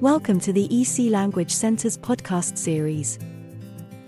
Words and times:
Welcome 0.00 0.38
to 0.42 0.52
the 0.52 0.68
EC 0.70 1.10
Language 1.10 1.50
Center's 1.50 1.98
podcast 1.98 2.56
series. 2.56 3.18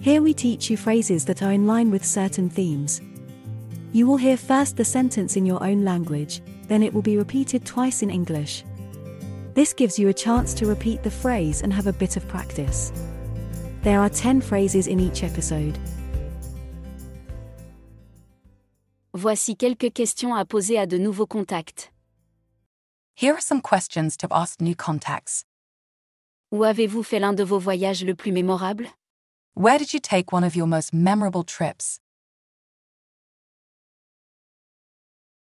Here 0.00 0.22
we 0.22 0.32
teach 0.32 0.70
you 0.70 0.76
phrases 0.76 1.24
that 1.24 1.42
are 1.42 1.50
in 1.50 1.66
line 1.66 1.90
with 1.90 2.04
certain 2.04 2.48
themes. 2.48 3.00
You 3.90 4.06
will 4.06 4.16
hear 4.16 4.36
first 4.36 4.76
the 4.76 4.84
sentence 4.84 5.34
in 5.34 5.44
your 5.44 5.60
own 5.64 5.84
language, 5.84 6.42
then 6.68 6.84
it 6.84 6.94
will 6.94 7.02
be 7.02 7.16
repeated 7.16 7.66
twice 7.66 8.02
in 8.02 8.10
English. 8.10 8.62
This 9.54 9.72
gives 9.72 9.98
you 9.98 10.06
a 10.06 10.14
chance 10.14 10.54
to 10.54 10.66
repeat 10.66 11.02
the 11.02 11.10
phrase 11.10 11.62
and 11.62 11.72
have 11.72 11.88
a 11.88 11.92
bit 11.92 12.16
of 12.16 12.28
practice. 12.28 12.92
There 13.82 13.98
are 13.98 14.08
10 14.08 14.42
phrases 14.42 14.86
in 14.86 15.00
each 15.00 15.24
episode. 15.24 15.76
Voici 19.12 19.56
quelques 19.56 19.92
questions 19.92 20.36
à 20.36 20.44
poser 20.44 20.78
à 20.78 20.86
de 20.86 20.98
nouveaux 20.98 21.26
contacts. 21.26 21.90
Here 23.16 23.34
are 23.34 23.40
some 23.40 23.60
questions 23.60 24.16
to 24.18 24.28
ask 24.30 24.60
new 24.60 24.76
contacts. 24.76 25.44
Où 26.52 26.64
avez-vous 26.64 27.04
fait 27.04 27.20
l'un 27.20 27.32
de 27.32 27.44
vos 27.44 27.60
voyages 27.60 28.04
le 28.04 28.16
plus 28.16 28.32
mémorable? 28.32 28.88
Where 29.54 29.78
did 29.78 29.92
you 29.92 30.00
take 30.00 30.32
one 30.32 30.42
of 30.42 30.56
your 30.56 30.66
most 30.66 30.92
memorable 30.92 31.44
trips? 31.44 32.00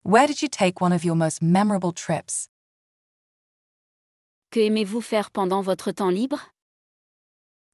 Where 0.05 0.29
did 0.29 0.43
you 0.43 0.48
take 0.48 0.80
one 0.80 0.93
of 0.93 1.05
your 1.05 1.16
most 1.16 1.43
memorable 1.43 1.93
trips? 1.93 2.48
Que 4.52 4.60
aimez-vous 4.60 5.01
faire 5.01 5.33
pendant 5.33 5.60
votre 5.62 5.91
temps 5.91 6.10
libre? 6.10 6.52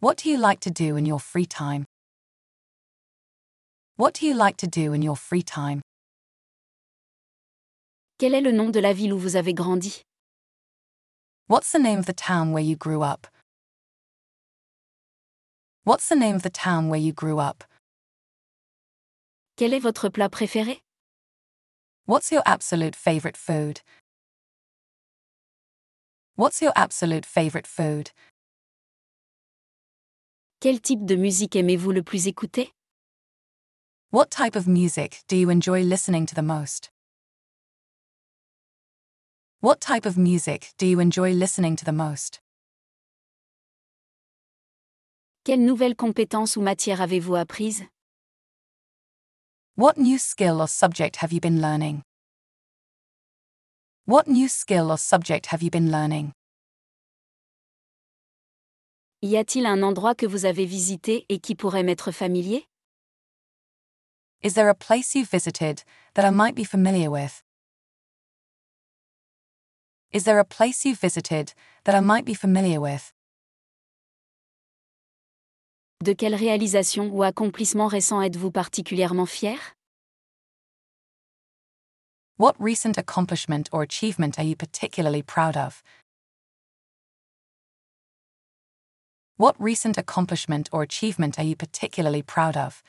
What 0.00 0.16
do 0.22 0.30
you 0.30 0.38
like 0.38 0.60
to 0.60 0.70
do 0.70 0.96
in 0.96 1.04
your 1.04 1.20
free 1.20 1.46
time? 1.46 1.84
What 3.96 4.14
do 4.14 4.24
you 4.26 4.34
like 4.34 4.56
to 4.58 4.66
do 4.66 4.94
in 4.94 5.02
your 5.02 5.16
free 5.16 5.42
time? 5.42 5.82
Quel 8.18 8.34
est 8.34 8.40
le 8.40 8.52
nom 8.52 8.70
de 8.70 8.80
la 8.80 8.94
ville 8.94 9.12
où 9.12 9.18
vous 9.18 9.36
avez 9.36 9.52
grandi? 9.52 10.02
What's 11.48 11.72
the 11.72 11.78
name 11.78 11.98
of 11.98 12.04
the 12.04 12.12
town 12.12 12.52
where 12.52 12.62
you 12.62 12.76
grew 12.76 13.00
up? 13.00 13.26
What's 15.84 16.06
the 16.06 16.14
name 16.14 16.36
of 16.36 16.42
the 16.42 16.50
town 16.50 16.90
where 16.90 17.00
you 17.00 17.14
grew 17.14 17.38
up? 17.38 17.64
Quel 19.56 19.72
est 19.72 19.80
votre 19.80 20.10
plat 20.10 20.30
préféré 20.30 20.80
What's 22.04 22.30
your 22.30 22.42
absolute 22.44 22.94
favorite 22.94 23.38
food? 23.38 23.80
What's 26.36 26.60
your 26.60 26.72
absolute 26.76 27.24
favorite 27.24 27.66
food? 27.66 28.10
Quel 30.60 30.80
type 30.80 31.06
de 31.06 31.16
musique 31.16 31.56
aimez-vous 31.56 31.94
le 31.94 32.02
plus 32.02 32.26
écouter 32.26 32.72
What 34.10 34.30
type 34.30 34.54
of 34.54 34.68
music 34.68 35.22
do 35.28 35.34
you 35.34 35.48
enjoy 35.48 35.80
listening 35.80 36.26
to 36.26 36.34
the 36.34 36.42
most? 36.42 36.90
What 39.60 39.80
type 39.80 40.06
of 40.06 40.16
music 40.16 40.72
do 40.78 40.86
you 40.86 41.00
enjoy 41.00 41.32
listening 41.32 41.74
to 41.74 41.84
the 41.84 41.90
most? 41.90 42.38
Quelle 45.44 45.64
nouvelle 45.64 45.96
compétence 45.96 46.54
ou 46.56 46.62
matière 46.62 47.00
avez-vous 47.00 47.34
apprise 47.34 47.82
What 49.74 49.98
new 49.98 50.16
skill 50.16 50.60
or 50.60 50.68
subject 50.68 51.16
have 51.16 51.32
you 51.32 51.40
been 51.40 51.60
learning? 51.60 52.02
What 54.04 54.28
new 54.28 54.46
skill 54.46 54.92
or 54.92 54.96
subject 54.96 55.46
have 55.46 55.60
you 55.60 55.70
been 55.70 55.90
learning? 55.90 56.30
Y 59.22 59.34
a-t-il 59.34 59.66
un 59.66 59.82
endroit 59.82 60.14
que 60.14 60.26
vous 60.26 60.44
avez 60.44 60.66
visité 60.66 61.26
et 61.28 61.40
qui 61.40 61.56
pourrait 61.56 61.82
m'être 61.82 62.12
familier 62.12 62.64
Is 64.40 64.54
there 64.54 64.68
a 64.68 64.74
place 64.76 65.16
you've 65.16 65.28
visited 65.28 65.82
that 66.14 66.24
I 66.24 66.30
might 66.30 66.54
be 66.54 66.62
familiar 66.62 67.10
with? 67.10 67.42
Is 70.10 70.24
there 70.24 70.38
a 70.38 70.44
place 70.44 70.86
you've 70.86 70.98
visited 70.98 71.52
that 71.84 71.94
I 71.94 72.00
might 72.00 72.24
be 72.24 72.32
familiar 72.32 72.80
with? 72.80 73.12
De 76.02 76.14
quelle 76.14 76.34
réalisation 76.34 77.10
ou 77.12 77.22
accomplissement 77.22 77.88
récent 77.88 78.22
êtes-vous 78.22 78.50
particulièrement 78.50 79.26
fier 79.26 79.58
What 82.38 82.54
recent 82.58 82.96
accomplishment 82.96 83.68
or 83.70 83.82
achievement 83.82 84.38
are 84.38 84.44
you 84.44 84.56
particularly 84.56 85.22
proud 85.22 85.56
of? 85.56 85.82
What 89.36 89.60
recent 89.60 89.98
accomplishment 89.98 90.70
or 90.72 90.82
achievement 90.82 91.38
are 91.38 91.44
you 91.44 91.54
particularly 91.54 92.22
proud 92.22 92.56
of? 92.56 92.82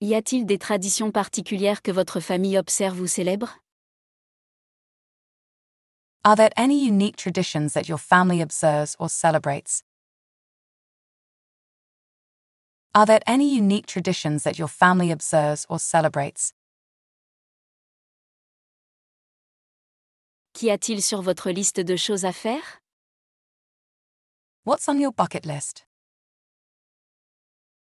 Y 0.00 0.14
a-t-il 0.14 0.44
des 0.44 0.58
traditions 0.58 1.10
particulières 1.10 1.80
que 1.80 1.92
votre 1.92 2.20
famille 2.20 2.58
observe 2.58 3.00
ou 3.00 3.06
célèbre? 3.06 3.58
Are 6.24 6.36
there 6.36 6.50
any 6.56 6.84
unique 6.84 7.16
traditions 7.16 7.74
that 7.74 7.88
your 7.88 7.98
family 7.98 8.40
observes 8.40 8.96
or 8.98 9.08
celebrates? 9.08 9.82
Are 12.94 13.06
there 13.06 13.20
any 13.26 13.54
unique 13.54 13.86
traditions 13.86 14.44
that 14.44 14.58
your 14.58 14.68
family 14.68 15.10
observes 15.10 15.66
or 15.68 15.78
celebrates? 15.78 16.52
Qu'y 20.54 20.70
a-t-il 20.70 21.02
sur 21.02 21.20
votre 21.20 21.50
liste 21.50 21.80
de 21.80 21.96
choses 21.96 22.24
à 22.24 22.32
faire? 22.32 22.80
What's 24.64 24.88
on 24.88 24.98
your 24.98 25.12
bucket 25.12 25.44
list? 25.44 25.84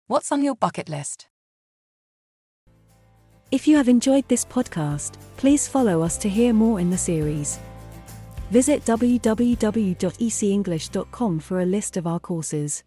What's 0.08 0.32
on 0.32 0.42
your 0.42 0.56
bucket 0.56 0.88
list? 0.88 1.28
If 3.54 3.66
you 3.68 3.76
have 3.76 3.88
enjoyed 3.88 4.26
this 4.26 4.44
podcast, 4.44 5.12
please 5.36 5.68
follow 5.68 6.02
us 6.02 6.18
to 6.18 6.28
hear 6.28 6.52
more 6.52 6.80
in 6.80 6.90
the 6.90 6.98
series. 6.98 7.60
Visit 8.50 8.84
www.ecenglish.com 8.84 11.38
for 11.38 11.60
a 11.60 11.64
list 11.64 11.96
of 11.96 12.08
our 12.08 12.18
courses. 12.18 12.82